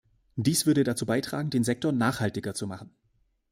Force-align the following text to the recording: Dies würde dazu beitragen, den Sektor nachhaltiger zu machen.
Dies 0.35 0.65
würde 0.65 0.83
dazu 0.83 1.05
beitragen, 1.05 1.51
den 1.51 1.63
Sektor 1.63 1.91
nachhaltiger 1.91 2.55
zu 2.55 2.65
machen. 2.65 2.89